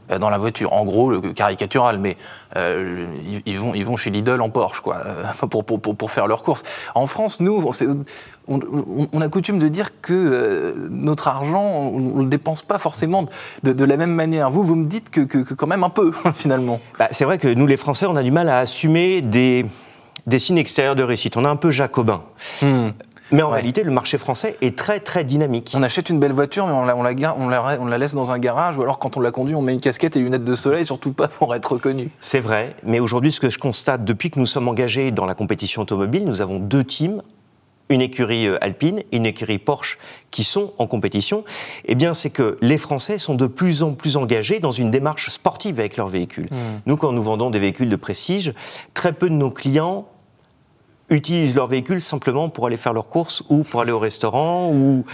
dans 0.09 0.31
la 0.31 0.39
voiture. 0.39 0.73
En 0.73 0.85
gros, 0.85 1.21
caricatural, 1.35 1.99
mais 1.99 2.17
euh, 2.57 3.07
ils, 3.45 3.59
vont, 3.59 3.75
ils 3.75 3.85
vont 3.85 3.97
chez 3.97 4.11
Lidl 4.11 4.41
en 4.41 4.51
Porsche, 4.51 4.81
quoi, 4.81 4.99
euh, 5.05 5.47
pour, 5.49 5.65
pour, 5.65 5.81
pour, 5.81 6.11
faire 6.11 6.27
leurs 6.27 6.43
courses. 6.43 6.63
En 6.95 7.07
France, 7.07 7.41
nous, 7.41 7.63
on, 8.49 8.61
on, 9.13 9.21
a 9.21 9.29
coutume 9.29 9.59
de 9.59 9.69
dire 9.69 10.01
que 10.01 10.75
notre 10.91 11.29
argent, 11.29 11.65
on 11.65 11.99
ne 11.99 12.23
le 12.23 12.29
dépense 12.29 12.63
pas 12.63 12.79
forcément 12.79 13.27
de, 13.63 13.73
de, 13.73 13.85
la 13.85 13.97
même 13.97 14.13
manière. 14.13 14.51
Vous, 14.51 14.63
vous 14.63 14.77
me 14.77 14.87
dites 14.87 15.11
que, 15.11 15.21
que, 15.21 15.55
quand 15.55 15.67
même 15.67 15.85
un 15.85 15.91
peu, 15.91 16.13
finalement. 16.35 16.81
Bah, 16.99 17.09
c'est 17.11 17.25
vrai 17.25 17.39
que 17.39 17.49
nous, 17.49 17.67
les 17.67 17.77
Français, 17.77 18.07
on 18.07 18.17
a 18.17 18.23
du 18.23 18.31
mal 18.31 18.49
à 18.49 18.59
assumer 18.59 19.21
des 19.21 19.67
des 20.27 20.39
signes 20.39 20.59
extérieurs 20.59 20.97
de 20.97 21.03
réussite. 21.03 21.37
On 21.37 21.45
est 21.45 21.49
un 21.49 21.57
peu 21.57 21.71
jacobin. 21.71 22.23
Hmm. 22.61 22.89
Mais 23.33 23.43
en 23.43 23.51
réalité, 23.51 23.83
le 23.83 23.91
marché 23.91 24.19
français 24.19 24.57
est 24.61 24.79
très 24.79 25.01
très 25.01 25.25
dynamique. 25.25 25.73
On 25.75 25.83
achète 25.83 26.11
une 26.11 26.21
belle 26.21 26.33
voiture, 26.33 26.67
mais 26.67 26.73
on 26.73 26.85
la, 26.85 26.97
on 26.97 27.03
la, 27.03 27.37
on 27.37 27.49
la, 27.49 27.79
on 27.81 27.87
la 27.87 27.99
laisse 27.99 28.15
dans 28.15 28.31
un 28.31 28.39
garage, 28.39 28.79
ou 28.79 28.83
alors 28.83 28.99
quand 28.99 29.17
on 29.17 29.21
la 29.21 29.31
conduit, 29.31 29.55
on 29.55 29.63
met 29.63 29.73
une 29.73 29.81
casquette 29.81 30.17
et 30.17 30.21
lunettes 30.21 30.45
de 30.45 30.55
soleil, 30.55 30.87
surtout 30.87 31.13
pas 31.13 31.29
pour 31.29 31.55
être 31.55 31.73
reconnu. 31.73 32.11
C'est 32.21 32.41
vrai, 32.41 32.77
mais 32.85 33.01
aujourd'hui, 33.01 33.33
ce 33.33 33.41
que 33.41 33.51
je 33.51 33.59
constate, 33.59 34.05
depuis 34.05 34.31
que 34.31 34.39
nous 34.39 34.47
sommes 34.47 34.69
engagés 34.69 35.11
dans 35.11 35.27
la 35.27 35.35
compétition 35.35 35.83
automobile, 35.83 36.25
nous 36.25 36.41
avons 36.41 36.59
deux 36.59 36.85
teams 36.85 37.23
une 37.89 38.01
écurie 38.01 38.47
euh, 38.49 38.59
Alpine, 38.61 39.03
une 39.13 39.27
écurie 39.27 39.59
Porsche 39.59 39.99
qui 40.31 40.45
sont 40.45 40.73
en 40.79 40.87
compétition, 40.87 41.45
eh 41.85 41.95
bien, 41.95 42.15
c'est 42.15 42.31
que 42.31 42.59
les 42.61 42.79
Français 42.79 43.19
sont 43.19 43.35
de 43.35 43.47
plus 43.47 43.83
en 43.83 43.93
plus 43.93 44.17
engagés 44.17 44.59
dans 44.59 44.71
une 44.71 44.91
démarche 44.91 45.31
sportive 45.31 45.79
avec 45.79 45.97
leurs 45.97 46.09
véhicules. 46.09 46.49
Mmh. 46.51 46.57
Nous, 46.87 46.97
quand 46.97 47.13
nous 47.13 47.23
vendons 47.23 47.51
des 47.51 47.59
véhicules 47.59 47.89
de 47.89 47.97
prestige, 47.97 48.55
très 48.95 49.13
peu 49.13 49.29
de 49.29 49.35
nos 49.35 49.51
clients 49.51 50.07
utilisent 51.11 51.55
leur 51.55 51.67
véhicule 51.67 52.01
simplement 52.01 52.49
pour 52.49 52.67
aller 52.67 52.77
faire 52.77 52.93
leurs 52.93 53.09
courses 53.09 53.43
ou 53.49 53.63
pour 53.63 53.81
aller 53.81 53.93
au 53.93 53.99
restaurant 53.99 54.71
ou 54.73 55.05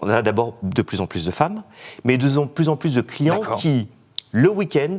on 0.00 0.08
a 0.08 0.22
d'abord 0.22 0.56
de 0.62 0.82
plus 0.82 1.00
en 1.00 1.06
plus 1.06 1.24
de 1.24 1.30
femmes, 1.30 1.62
mais 2.04 2.18
de 2.18 2.44
plus 2.46 2.68
en 2.68 2.76
plus 2.76 2.94
de 2.94 3.00
clients 3.00 3.40
qui, 3.58 3.88
le 4.32 4.50
week-end, 4.50 4.96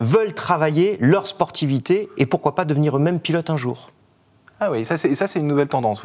veulent 0.00 0.34
travailler 0.34 0.96
leur 1.00 1.26
sportivité 1.26 2.08
et 2.16 2.26
pourquoi 2.26 2.54
pas 2.54 2.64
devenir 2.64 2.96
eux-mêmes 2.96 3.20
pilotes 3.20 3.50
un 3.50 3.56
jour. 3.56 3.91
Ah 4.64 4.70
oui, 4.70 4.84
ça 4.84 4.96
c'est 4.96 5.38
une 5.40 5.48
nouvelle 5.48 5.66
tendance. 5.66 6.04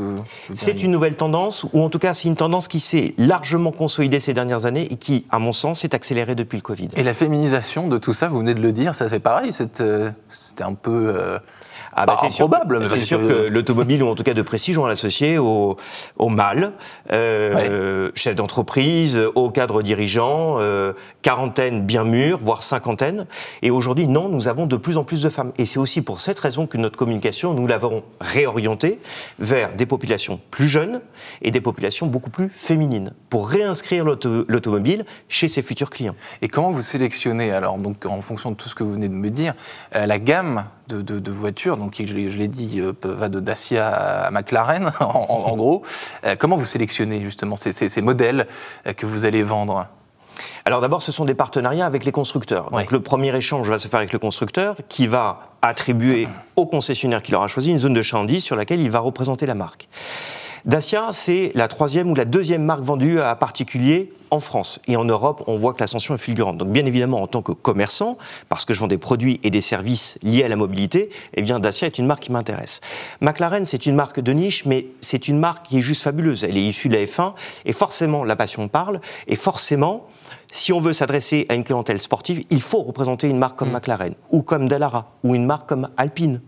C'est 0.55 0.81
une 0.81 0.89
nouvelle 0.89 1.15
tendance, 1.15 1.67
ou 1.73 1.81
en 1.83 1.89
tout 1.89 1.99
cas 1.99 2.15
c'est 2.15 2.27
une 2.27 2.35
tendance 2.35 2.67
qui 2.67 2.79
s'est 2.79 3.13
largement 3.19 3.71
consolidée 3.71 4.19
ces 4.19 4.33
dernières 4.33 4.65
années 4.65 4.91
et 4.91 4.95
qui, 4.95 5.27
à 5.29 5.37
mon 5.37 5.51
sens, 5.51 5.81
s'est 5.81 5.93
accélérée 5.93 6.33
depuis 6.33 6.55
le 6.55 6.63
Covid. 6.63 6.89
Et 6.95 7.03
la 7.03 7.13
féminisation 7.13 7.87
de 7.87 7.99
tout 7.99 8.13
ça, 8.13 8.29
vous 8.29 8.39
venez 8.39 8.55
de 8.55 8.61
le 8.61 8.71
dire, 8.71 8.95
ça 8.95 9.07
c'est 9.09 9.19
pareil, 9.19 9.53
c'était 9.53 9.83
euh, 9.83 10.09
un 10.61 10.73
peu... 10.73 11.13
Euh, 11.15 11.37
ah 11.99 12.05
bah, 12.05 12.17
c'est 12.21 12.29
probable. 12.29 12.87
C'est 12.89 12.99
sûr 12.99 13.19
que, 13.19 13.47
l'automobile, 13.47 14.03
ou 14.03 14.07
en 14.07 14.13
tout 14.13 14.21
cas 14.21 14.35
de 14.35 14.41
prestige, 14.43 14.77
on 14.77 14.85
l'associer 14.85 15.39
au, 15.39 15.77
au 16.17 16.29
mâle, 16.29 16.73
euh, 17.11 18.11
chef 18.13 18.35
d'entreprise, 18.35 19.19
au 19.33 19.49
cadre 19.49 19.81
dirigeant, 19.81 20.57
euh, 20.59 20.93
quarantaine 21.23 21.81
bien 21.81 22.03
mûre, 22.03 22.37
voire 22.39 22.61
cinquantaine. 22.61 23.25
Et 23.63 23.71
aujourd'hui, 23.71 24.05
non, 24.05 24.29
nous 24.29 24.47
avons 24.47 24.67
de 24.67 24.77
plus 24.77 24.97
en 24.97 25.03
plus 25.03 25.23
de 25.23 25.29
femmes. 25.29 25.53
Et 25.57 25.65
c'est 25.65 25.79
aussi 25.79 26.03
pour 26.03 26.21
cette 26.21 26.37
raison 26.37 26.67
que 26.67 26.77
notre 26.77 26.97
communication, 26.97 27.55
nous 27.55 27.65
l'avons 27.65 28.03
réorientée 28.21 28.46
vers 29.39 29.73
des 29.73 29.85
populations 29.85 30.39
plus 30.51 30.67
jeunes 30.67 31.01
et 31.41 31.51
des 31.51 31.61
populations 31.61 32.07
beaucoup 32.07 32.29
plus 32.29 32.49
féminines, 32.49 33.13
pour 33.29 33.49
réinscrire 33.49 34.05
l'automobile 34.05 35.05
chez 35.29 35.47
ses 35.47 35.61
futurs 35.61 35.89
clients. 35.89 36.15
Et 36.41 36.47
comment 36.47 36.71
vous 36.71 36.81
sélectionnez, 36.81 37.51
alors, 37.51 37.77
donc, 37.77 38.05
en 38.05 38.21
fonction 38.21 38.51
de 38.51 38.55
tout 38.55 38.69
ce 38.69 38.75
que 38.75 38.83
vous 38.83 38.93
venez 38.93 39.09
de 39.09 39.13
me 39.13 39.29
dire, 39.29 39.53
euh, 39.95 40.05
la 40.05 40.19
gamme 40.19 40.65
de, 40.87 41.31
voitures, 41.31 41.77
donc 41.77 42.01
je 42.03 42.13
l'ai 42.13 42.47
dit, 42.47 42.79
euh, 42.79 42.93
va 43.03 43.29
de 43.29 43.39
Dacia 43.39 43.87
à 43.87 44.31
McLaren, 44.31 44.91
en, 44.99 45.55
gros. 45.55 45.81
Euh, 46.25 46.35
comment 46.37 46.57
vous 46.57 46.65
sélectionnez 46.65 47.23
justement 47.23 47.55
ces, 47.55 48.01
modèles 48.01 48.47
que 48.95 49.05
vous 49.05 49.25
allez 49.25 49.43
vendre? 49.43 49.87
Alors 50.65 50.81
d'abord, 50.81 51.01
ce 51.01 51.11
sont 51.11 51.25
des 51.25 51.33
partenariats 51.33 51.85
avec 51.85 52.05
les 52.05 52.11
constructeurs. 52.11 52.71
Donc 52.71 52.91
le 52.91 52.99
premier 52.99 53.35
échange 53.35 53.69
va 53.69 53.79
se 53.79 53.87
faire 53.87 53.99
avec 53.99 54.13
le 54.13 54.19
constructeur 54.19 54.75
qui 54.89 55.07
va 55.07 55.51
attribuer 55.61 56.27
au 56.55 56.65
concessionnaire 56.65 57.21
qui 57.21 57.31
l'aura 57.31 57.47
choisi 57.47 57.71
une 57.71 57.79
zone 57.79 57.93
de 57.93 58.01
chandise 58.01 58.43
sur 58.43 58.55
laquelle 58.55 58.81
il 58.81 58.91
va 58.91 58.99
représenter 58.99 59.45
la 59.45 59.55
marque. 59.55 59.87
Dacia, 60.67 61.07
c'est 61.11 61.53
la 61.55 61.69
troisième 61.69 62.11
ou 62.11 62.13
la 62.13 62.25
deuxième 62.25 62.61
marque 62.61 62.81
vendue 62.81 63.21
à 63.21 63.33
particuliers 63.37 64.09
en 64.31 64.41
France. 64.41 64.81
Et 64.85 64.97
en 64.97 65.05
Europe, 65.05 65.45
on 65.47 65.55
voit 65.55 65.73
que 65.73 65.79
l'ascension 65.79 66.13
est 66.13 66.17
fulgurante. 66.17 66.57
Donc 66.57 66.73
bien 66.73 66.85
évidemment, 66.85 67.21
en 67.21 67.27
tant 67.27 67.41
que 67.41 67.53
commerçant, 67.53 68.17
parce 68.49 68.65
que 68.65 68.73
je 68.73 68.81
vends 68.81 68.87
des 68.87 68.97
produits 68.97 69.39
et 69.43 69.49
des 69.49 69.61
services 69.61 70.19
liés 70.23 70.43
à 70.43 70.49
la 70.49 70.57
mobilité, 70.57 71.09
eh 71.35 71.41
bien 71.41 71.61
Dacia 71.61 71.87
est 71.87 71.97
une 71.97 72.05
marque 72.05 72.23
qui 72.23 72.33
m'intéresse. 72.33 72.81
McLaren, 73.21 73.63
c'est 73.63 73.85
une 73.85 73.95
marque 73.95 74.19
de 74.19 74.33
niche, 74.33 74.65
mais 74.65 74.87
c'est 74.99 75.29
une 75.29 75.39
marque 75.39 75.67
qui 75.67 75.77
est 75.77 75.81
juste 75.81 76.03
fabuleuse. 76.03 76.43
Elle 76.43 76.57
est 76.57 76.65
issue 76.65 76.89
de 76.89 76.95
la 76.95 77.05
F1, 77.05 77.31
et 77.63 77.71
forcément, 77.71 78.25
la 78.25 78.35
passion 78.35 78.67
parle, 78.67 78.99
et 79.27 79.37
forcément, 79.37 80.07
si 80.51 80.73
on 80.73 80.81
veut 80.81 80.91
s'adresser 80.91 81.45
à 81.47 81.55
une 81.55 81.63
clientèle 81.63 81.99
sportive, 81.99 82.43
il 82.49 82.61
faut 82.61 82.83
représenter 82.83 83.29
une 83.29 83.39
marque 83.39 83.57
comme 83.57 83.69
mm. 83.69 83.73
McLaren, 83.73 84.13
ou 84.31 84.41
comme 84.41 84.67
Dallara, 84.67 85.13
ou 85.23 85.33
une 85.33 85.45
marque 85.45 85.69
comme 85.69 85.87
Alpine. 85.95 86.41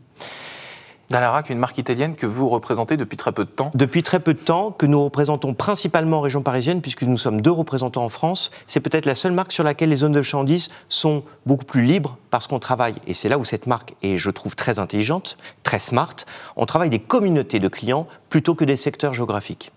Est 1.12 1.50
une 1.50 1.58
marque 1.58 1.78
italienne 1.80 2.16
que 2.16 2.28
vous 2.28 2.50
représentez 2.50 2.96
depuis 2.96 3.18
très 3.18 3.32
peu 3.32 3.44
de 3.44 3.50
temps 3.50 3.72
Depuis 3.74 4.04
très 4.04 4.20
peu 4.20 4.34
de 4.36 4.40
temps, 4.40 4.72
que 4.72 4.86
nous 4.86 5.04
représentons 5.04 5.56
principalement 5.56 6.20
en 6.20 6.22
région 6.22 6.44
parisienne, 6.44 6.82
puisque 6.82 7.02
nous 7.02 7.18
sommes 7.18 7.42
deux 7.42 7.52
représentants 7.52 8.04
en 8.04 8.10
France. 8.10 8.52
C'est 8.68 8.80
peut-être 8.80 9.06
la 9.06 9.16
seule 9.16 9.32
marque 9.32 9.52
sur 9.52 9.64
laquelle 9.64 9.90
les 9.90 9.96
zones 9.96 10.12
de 10.12 10.22
chandise 10.22 10.70
sont 10.88 11.24
beaucoup 11.48 11.66
plus 11.66 11.84
libres, 11.84 12.18
parce 12.30 12.46
qu'on 12.46 12.60
travaille, 12.60 12.96
et 13.08 13.16
c'est 13.16 13.28
là 13.28 13.40
où 13.40 13.44
cette 13.44 13.66
marque 13.66 13.96
est, 14.04 14.18
je 14.18 14.30
trouve, 14.30 14.56
très 14.56 14.78
intelligente, 14.78 15.38
très 15.64 15.80
smart, 15.80 16.16
on 16.56 16.68
travaille 16.68 16.92
des 16.92 17.00
communautés 17.00 17.60
de 17.60 17.68
clients 17.70 18.06
plutôt 18.30 18.54
que 18.54 18.66
des 18.66 18.76
secteurs 18.76 19.14
géographiques. 19.14 19.72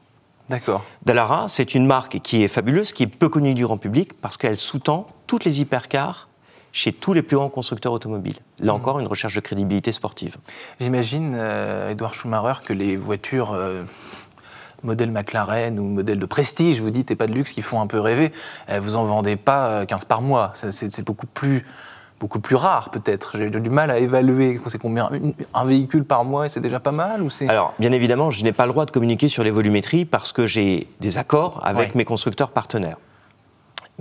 D'accord. 0.50 0.84
Dallara, 1.06 1.46
c'est 1.48 1.74
une 1.74 1.86
marque 1.86 2.20
qui 2.20 2.42
est 2.42 2.48
fabuleuse, 2.48 2.92
qui 2.92 3.04
est 3.04 3.06
peu 3.06 3.30
connue 3.30 3.54
du 3.54 3.64
grand 3.64 3.78
public, 3.78 4.12
parce 4.20 4.36
qu'elle 4.36 4.58
sous-tend 4.58 5.06
toutes 5.26 5.44
les 5.46 5.60
hypercars 5.60 6.28
chez 6.72 6.92
tous 6.92 7.12
les 7.12 7.22
plus 7.22 7.36
grands 7.36 7.50
constructeurs 7.50 7.92
automobiles. 7.92 8.38
Là 8.58 8.72
hmm. 8.72 8.76
encore, 8.76 8.98
une 8.98 9.06
recherche 9.06 9.34
de 9.34 9.40
crédibilité 9.40 9.92
sportive. 9.92 10.36
J'imagine, 10.80 11.34
euh, 11.36 11.90
Edouard 11.90 12.14
Schumacher, 12.14 12.60
que 12.64 12.72
les 12.72 12.96
voitures 12.96 13.52
euh, 13.52 13.84
modèle 14.82 15.10
McLaren 15.10 15.78
ou 15.78 15.84
modèle 15.84 16.18
de 16.18 16.26
prestige, 16.26 16.80
vous 16.80 16.90
dites, 16.90 17.10
et 17.10 17.16
pas 17.16 17.26
de 17.26 17.32
luxe, 17.32 17.52
qui 17.52 17.62
font 17.62 17.80
un 17.80 17.86
peu 17.86 18.00
rêver, 18.00 18.32
euh, 18.70 18.80
vous 18.80 18.96
en 18.96 19.04
vendez 19.04 19.36
pas 19.36 19.86
15 19.86 20.06
par 20.06 20.22
mois. 20.22 20.52
C'est 20.54 21.04
beaucoup 21.04 21.26
plus 21.26 21.64
beaucoup 22.20 22.38
plus 22.38 22.54
rare 22.54 22.90
peut-être. 22.90 23.36
J'ai 23.36 23.50
du 23.50 23.68
mal 23.68 23.90
à 23.90 23.98
évaluer. 23.98 24.60
C'est 24.68 24.78
combien 24.78 25.10
Un 25.54 25.64
véhicule 25.64 26.04
par 26.04 26.24
mois 26.24 26.46
et 26.46 26.48
c'est 26.48 26.60
déjà 26.60 26.78
pas 26.78 26.92
mal 26.92 27.20
ou 27.20 27.28
Alors, 27.48 27.74
bien 27.80 27.90
évidemment, 27.90 28.30
je 28.30 28.44
n'ai 28.44 28.52
pas 28.52 28.64
le 28.64 28.70
droit 28.70 28.86
de 28.86 28.92
communiquer 28.92 29.26
sur 29.26 29.42
les 29.42 29.50
volumétries 29.50 30.04
parce 30.04 30.32
que 30.32 30.46
j'ai 30.46 30.86
des 31.00 31.18
accords 31.18 31.60
avec 31.64 31.96
mes 31.96 32.04
constructeurs 32.04 32.50
partenaires. 32.50 32.96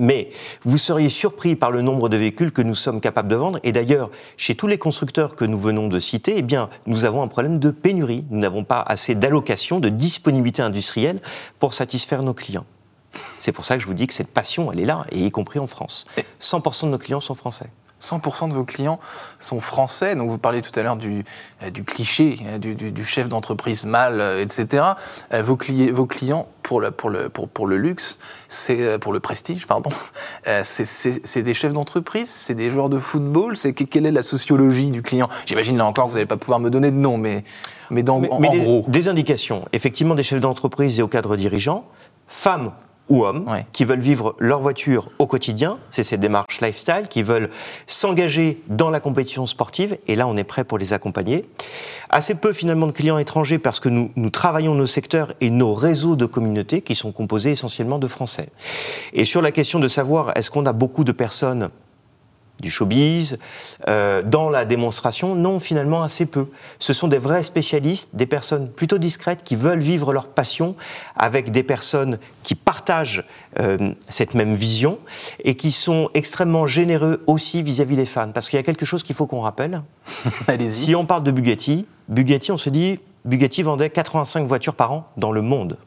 Mais 0.02 0.32
vous 0.64 0.80
seriez 0.80 1.10
surpris 1.10 1.56
par 1.56 1.70
le 1.70 1.84
nombre 1.84 2.10
de 2.10 2.18
véhicules 2.18 2.52
que 2.52 2.64
nous 2.64 2.74
sommes 2.74 3.02
capables 3.02 3.30
de 3.30 3.36
vendre. 3.36 3.60
Et 3.62 3.72
d'ailleurs, 3.72 4.10
chez 4.36 4.56
tous 4.56 4.66
les 4.66 4.80
constructeurs 4.80 5.36
que 5.36 5.46
nous 5.46 5.60
venons 5.60 5.90
de 5.90 6.00
citer, 6.00 6.34
eh 6.38 6.42
bien, 6.42 6.72
nous 6.88 7.06
avons 7.06 7.22
un 7.22 7.28
problème 7.28 7.60
de 7.60 7.70
pénurie. 7.70 8.26
Nous 8.32 8.40
n'avons 8.40 8.64
pas 8.64 8.82
assez 8.82 9.14
d'allocation, 9.14 9.80
de 9.80 9.90
disponibilité 9.90 10.64
industrielle 10.64 11.22
pour 11.60 11.76
satisfaire 11.76 12.24
nos 12.24 12.34
clients. 12.34 12.66
C'est 13.40 13.52
pour 13.52 13.64
ça 13.64 13.76
que 13.76 13.82
je 13.82 13.88
vous 13.88 13.94
dis 13.94 14.08
que 14.08 14.14
cette 14.16 14.30
passion, 14.30 14.72
elle 14.72 14.80
est 14.80 14.86
là, 14.86 15.06
et 15.12 15.20
y 15.20 15.30
compris 15.30 15.60
en 15.60 15.68
France. 15.68 16.06
100% 16.40 16.86
de 16.86 16.92
nos 16.92 16.98
clients 16.98 17.20
sont 17.20 17.36
français. 17.36 17.68
100% 18.02 18.50
de 18.50 18.54
vos 18.54 18.64
clients 18.64 19.00
sont 19.40 19.60
français. 19.60 20.16
Donc 20.16 20.30
vous 20.30 20.38
parliez 20.38 20.62
tout 20.62 20.78
à 20.80 20.84
l'heure 20.84 20.96
du, 20.96 21.24
euh, 21.64 21.70
du, 21.70 21.84
cliché, 21.84 22.38
hein, 22.48 22.60
du, 22.60 22.76
du, 22.76 23.06
chef 23.06 23.28
d'entreprise 23.28 23.86
mâle, 23.86 24.20
euh, 24.20 24.42
etc. 24.42 24.84
Euh, 25.34 25.44
vos, 25.44 25.58
vos 25.92 26.06
clients 26.06 26.48
pour 26.64 26.82
le, 26.82 26.92
pour 26.92 27.10
le, 27.10 27.30
pour, 27.30 27.48
pour 27.48 27.68
le 27.68 27.78
luxe, 27.78 28.20
c'est 28.48 29.00
pour 29.00 29.14
le 29.14 29.20
prestige, 29.20 29.68
pardon. 29.68 29.90
C'est 30.64 31.44
des 31.44 31.54
chefs 31.54 31.74
d'entreprise, 31.74 32.30
c'est 32.30 32.56
des 32.56 32.72
joueurs 32.72 32.90
de 32.90 32.98
football. 32.98 33.58
C'est 33.58 33.74
quelle 33.74 34.06
est 34.06 34.12
la 34.12 34.22
sociologie 34.22 34.92
du 34.92 35.02
client? 35.02 35.28
J'imagine 35.46 35.78
là 35.78 35.86
encore 35.86 36.06
que 36.06 36.12
vous 36.12 36.16
n'allez 36.16 36.28
pas 36.28 36.38
pouvoir 36.38 36.60
me 36.60 36.70
donner 36.70 36.92
de 36.92 36.96
nom, 36.96 37.18
mais 37.18 37.44
mais, 37.90 38.04
dans, 38.04 38.24
en, 38.24 38.40
gros 38.40 38.86
des 38.88 39.10
indications. 39.10 39.66
Effectivement, 39.74 40.16
des 40.16 40.24
chefs 40.24 40.40
d'entreprise 40.40 40.98
et 40.98 41.02
au 41.02 41.08
cadre 41.08 41.36
dirigeant, 41.36 41.86
femmes 42.28 42.72
ou 43.12 43.26
hommes 43.26 43.46
qui 43.74 43.84
veulent 43.84 44.00
vivre 44.00 44.36
leur 44.40 44.62
voiture 44.62 45.10
au 45.20 45.28
quotidien, 45.28 45.78
c'est 45.90 46.04
cette 46.04 46.22
démarche 46.22 46.62
lifestyle, 46.62 47.08
qui 47.10 47.24
veulent 47.24 47.50
s'engager 47.86 48.62
dans 48.68 48.90
la 48.90 49.02
compétition 49.02 49.46
sportive, 49.46 49.98
et 50.08 50.16
là 50.16 50.28
on 50.28 50.38
est 50.38 50.46
prêt 50.46 50.64
pour 50.64 50.78
les 50.78 50.94
accompagner. 50.94 51.46
Assez 52.10 52.36
peu 52.36 52.54
finalement 52.54 52.88
de 52.88 52.94
clients 52.94 53.18
étrangers 53.18 53.60
parce 53.60 53.82
que 53.82 53.90
nous, 53.90 54.12
nous 54.16 54.30
travaillons 54.30 54.76
nos 54.76 54.88
secteurs 54.88 55.34
et 55.42 55.50
nos 55.50 55.74
réseaux 55.74 56.16
de 56.16 56.26
communautés 56.26 56.82
qui 56.82 56.96
sont 56.96 57.12
composés 57.12 57.52
essentiellement 57.52 58.00
de 58.00 58.08
Français. 58.08 58.48
Et 59.12 59.26
sur 59.26 59.42
la 59.42 59.52
question 59.52 59.80
de 59.80 59.90
savoir 59.90 60.32
est-ce 60.38 60.50
qu'on 60.50 60.66
a 60.66 60.74
beaucoup 60.74 61.04
de 61.04 61.12
personnes 61.12 61.70
du 62.60 62.70
showbiz, 62.70 63.38
euh, 63.88 64.22
dans 64.22 64.50
la 64.50 64.66
démonstration 64.66 65.36
Non, 65.36 65.60
finalement, 65.60 66.04
assez 66.04 66.26
peu. 66.26 66.48
Ce 66.80 66.94
sont 66.94 67.08
des 67.08 67.18
vrais 67.18 67.44
spécialistes, 67.44 68.10
des 68.14 68.26
personnes 68.26 68.70
plutôt 68.70 68.98
discrètes 68.98 69.44
qui 69.44 69.56
veulent 69.56 69.82
vivre 69.82 70.14
leur 70.14 70.28
passion 70.28 70.76
avec 71.16 71.52
des 71.52 71.64
personnes 71.64 72.20
qui 72.44 72.56
partagent 72.56 73.24
euh, 73.60 73.94
cette 74.10 74.34
même 74.34 74.56
vision 74.56 75.00
et 75.44 75.56
qui 75.56 75.72
sont 75.72 76.10
extrêmement 76.14 76.68
généreux 76.68 77.24
aussi 77.28 77.64
vis-à-vis 77.64 77.96
des 77.96 78.06
fans. 78.06 78.32
Parce 78.32 78.50
qu'il 78.50 78.58
y 78.58 78.60
a 78.60 78.64
quelque 78.64 78.86
chose 78.86 79.04
qu'il 79.04 79.16
faut 79.16 79.28
qu'on 79.28 79.42
rappelle. 79.42 79.82
si 80.70 80.96
on 80.96 81.06
parle 81.06 81.24
de 81.24 81.32
Bugatti, 81.32 81.86
Bugatti, 82.08 82.52
on 82.52 82.58
se 82.58 82.70
dit, 82.70 83.00
Bugatti 83.26 83.64
vendait 83.64 83.90
85 83.90 84.46
voitures 84.46 84.76
par 84.76 84.92
an 84.92 85.08
dans 85.18 85.32
le 85.32 85.42
monde. 85.42 85.78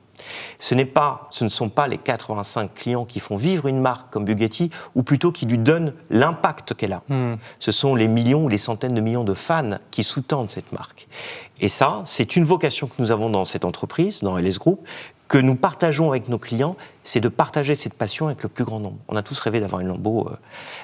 Ce, 0.59 0.75
pas, 0.85 1.29
ce 1.31 1.45
ne 1.45 1.49
sont 1.49 1.69
pas 1.69 1.89
les 1.89 1.99
85 1.99 2.75
clients 2.75 3.05
qui 3.05 3.21
font 3.21 3.37
vivre 3.37 3.67
une 3.67 3.81
marque 3.81 4.11
comme 4.13 4.25
Bugatti, 4.25 4.71
ou 4.95 5.03
plutôt 5.03 5.33
qui 5.33 5.47
lui 5.47 5.59
donnent 5.59 5.95
l'impact 6.11 6.75
qu'elle 6.75 6.93
a. 6.93 7.03
Hmm. 7.09 7.35
Ce 7.59 7.73
sont 7.73 7.95
les 7.95 8.09
millions 8.09 8.45
ou 8.45 8.49
les 8.49 8.59
centaines 8.59 8.95
de 8.95 9.01
millions 9.01 9.25
de 9.25 9.35
fans 9.35 9.79
qui 9.91 10.05
sous-tendent 10.05 10.51
cette 10.51 10.73
marque. 10.73 11.09
Et 11.61 11.69
ça, 11.69 12.03
c'est 12.05 12.37
une 12.37 12.45
vocation 12.45 12.87
que 12.87 12.95
nous 12.99 13.11
avons 13.11 13.31
dans 13.31 13.45
cette 13.45 13.65
entreprise, 13.65 14.21
dans 14.23 14.37
LS 14.37 14.59
Group, 14.59 14.81
que 15.29 15.39
nous 15.39 15.55
partageons 15.55 16.11
avec 16.11 16.29
nos 16.29 16.39
clients, 16.39 16.77
c'est 17.03 17.21
de 17.21 17.29
partager 17.29 17.75
cette 17.75 17.95
passion 17.95 18.27
avec 18.27 18.43
le 18.43 18.49
plus 18.49 18.65
grand 18.65 18.79
nombre. 18.79 18.99
On 19.09 19.17
a 19.17 19.23
tous 19.23 19.39
rêvé 19.41 19.61
d'avoir 19.61 19.81
une 19.81 19.89
Lambo. 19.89 20.29
Euh, 20.29 20.37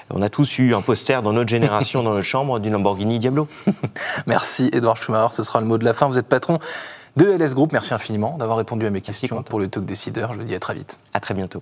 on 0.09 0.21
a 0.21 0.29
tous 0.29 0.57
eu 0.57 0.73
un 0.73 0.81
poster 0.81 1.21
dans 1.21 1.33
notre 1.33 1.49
génération, 1.49 2.03
dans 2.03 2.13
notre 2.13 2.25
chambre, 2.25 2.59
d'une 2.59 2.73
Lamborghini 2.73 3.19
Diablo. 3.19 3.47
Merci 4.27 4.69
Edouard 4.73 4.97
Schumacher, 4.97 5.35
ce 5.35 5.43
sera 5.43 5.61
le 5.61 5.67
mot 5.67 5.77
de 5.77 5.85
la 5.85 5.93
fin. 5.93 6.07
Vous 6.07 6.17
êtes 6.17 6.27
patron 6.27 6.57
de 7.17 7.25
LS 7.25 7.53
Group. 7.53 7.73
Merci 7.73 7.93
infiniment 7.93 8.37
d'avoir 8.37 8.57
répondu 8.57 8.85
à 8.85 8.89
mes 8.89 9.01
questions 9.01 9.43
pour 9.43 9.59
le 9.59 9.67
Talk 9.67 9.85
Décideur. 9.85 10.33
Je 10.33 10.39
vous 10.39 10.45
dis 10.45 10.55
à 10.55 10.59
très 10.59 10.73
vite. 10.73 10.97
À 11.13 11.19
très 11.19 11.33
bientôt. 11.33 11.61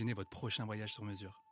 imaginer 0.00 0.14
votre 0.14 0.30
prochain 0.30 0.64
voyage 0.64 0.94
sur 0.94 1.04
mesure. 1.04 1.44